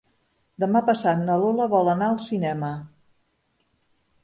Demà 0.63 0.79
passat 0.87 1.21
na 1.27 1.35
Lola 1.43 1.69
vol 1.75 1.93
anar 1.95 2.09
al 2.15 2.19
cinema. 2.25 2.73